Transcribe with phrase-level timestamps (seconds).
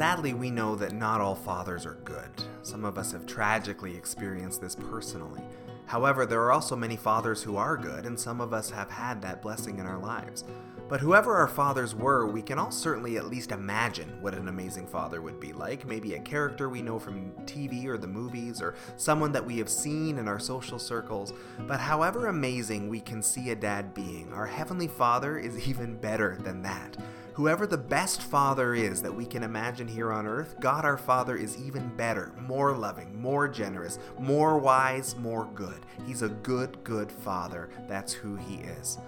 [0.00, 2.30] Sadly, we know that not all fathers are good.
[2.62, 5.42] Some of us have tragically experienced this personally.
[5.84, 9.20] However, there are also many fathers who are good, and some of us have had
[9.20, 10.44] that blessing in our lives.
[10.88, 14.86] But whoever our fathers were, we can all certainly at least imagine what an amazing
[14.86, 15.86] father would be like.
[15.86, 19.68] Maybe a character we know from TV or the movies, or someone that we have
[19.68, 21.34] seen in our social circles.
[21.68, 26.38] But however amazing we can see a dad being, our Heavenly Father is even better
[26.40, 26.96] than that.
[27.40, 31.38] Whoever the best father is that we can imagine here on earth, God our Father
[31.38, 35.86] is even better, more loving, more generous, more wise, more good.
[36.06, 37.70] He's a good, good father.
[37.88, 38.98] That's who he is.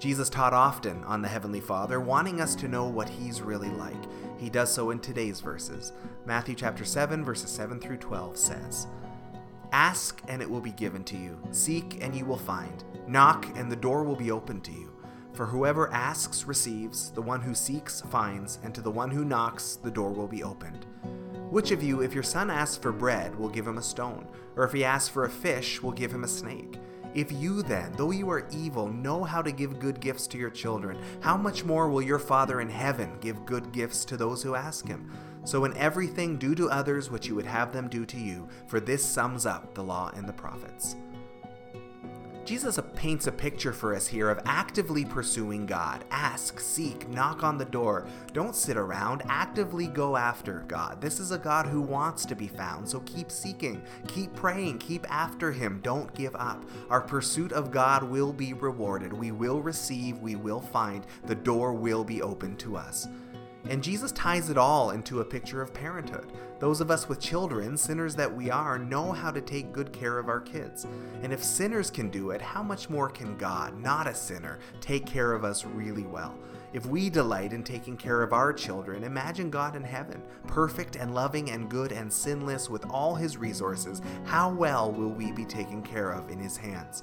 [0.00, 3.94] Jesus taught often on the Heavenly Father, wanting us to know what He's really like.
[4.36, 5.92] He does so in today's verses.
[6.24, 8.88] Matthew chapter 7, verses 7 through 12 says,
[9.70, 11.38] Ask and it will be given to you.
[11.52, 12.82] Seek and you will find.
[13.06, 14.95] Knock and the door will be opened to you.
[15.36, 19.76] For whoever asks receives, the one who seeks finds, and to the one who knocks
[19.76, 20.86] the door will be opened.
[21.50, 24.26] Which of you, if your son asks for bread, will give him a stone?
[24.56, 26.78] Or if he asks for a fish, will give him a snake?
[27.12, 30.48] If you then, though you are evil, know how to give good gifts to your
[30.48, 34.54] children, how much more will your Father in heaven give good gifts to those who
[34.54, 35.12] ask him?
[35.44, 38.80] So in everything do to others what you would have them do to you, for
[38.80, 40.96] this sums up the law and the prophets.
[42.46, 46.04] Jesus paints a picture for us here of actively pursuing God.
[46.12, 48.06] Ask, seek, knock on the door.
[48.32, 49.22] Don't sit around.
[49.26, 51.00] Actively go after God.
[51.00, 55.12] This is a God who wants to be found, so keep seeking, keep praying, keep
[55.12, 55.80] after Him.
[55.82, 56.64] Don't give up.
[56.88, 59.12] Our pursuit of God will be rewarded.
[59.12, 61.04] We will receive, we will find.
[61.24, 63.08] The door will be open to us.
[63.68, 66.32] And Jesus ties it all into a picture of parenthood.
[66.58, 70.18] Those of us with children, sinners that we are, know how to take good care
[70.18, 70.86] of our kids.
[71.22, 75.04] And if sinners can do it, how much more can God, not a sinner, take
[75.04, 76.34] care of us really well?
[76.72, 81.14] If we delight in taking care of our children, imagine God in heaven, perfect and
[81.14, 84.02] loving and good and sinless with all his resources.
[84.24, 87.02] How well will we be taken care of in his hands?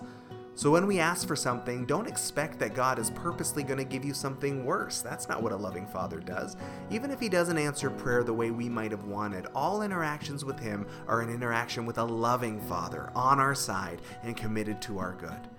[0.56, 4.06] So when we ask for something, don't expect that God is purposely going to give
[4.06, 5.02] you something worse.
[5.02, 6.58] That's not what a loving father does.
[6.92, 10.60] Even if he doesn't answer prayer the way we might have wanted, all interactions with
[10.60, 15.14] him are an interaction with a loving father on our side and committed to our
[15.14, 15.50] good.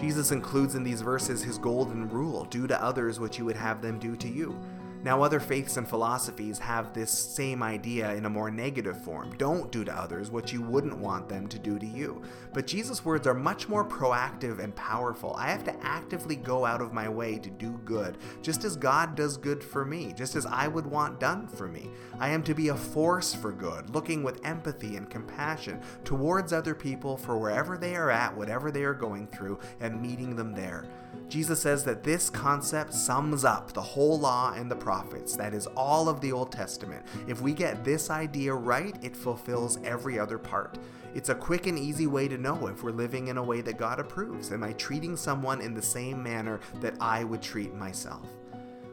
[0.00, 3.82] Jesus includes in these verses his golden rule do to others what you would have
[3.82, 4.58] them do to you.
[5.04, 9.34] Now, other faiths and philosophies have this same idea in a more negative form.
[9.36, 12.22] Don't do to others what you wouldn't want them to do to you.
[12.52, 15.34] But Jesus' words are much more proactive and powerful.
[15.36, 19.16] I have to actively go out of my way to do good, just as God
[19.16, 21.90] does good for me, just as I would want done for me.
[22.20, 26.76] I am to be a force for good, looking with empathy and compassion towards other
[26.76, 30.84] people for wherever they are at, whatever they are going through, and meeting them there.
[31.28, 35.34] Jesus says that this concept sums up the whole law and the prophets.
[35.36, 37.06] That is all of the Old Testament.
[37.26, 40.76] If we get this idea right, it fulfills every other part.
[41.14, 43.78] It's a quick and easy way to know if we're living in a way that
[43.78, 44.52] God approves.
[44.52, 48.26] Am I treating someone in the same manner that I would treat myself?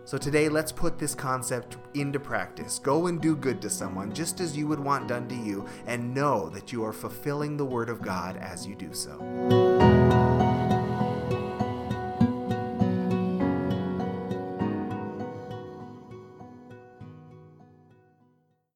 [0.06, 2.80] So today, let's put this concept into practice.
[2.80, 6.16] Go and do good to someone just as you would want done to you, and
[6.16, 9.79] know that you are fulfilling the Word of God as you do so.